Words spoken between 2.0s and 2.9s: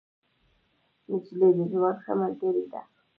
ښه ملګرې ده.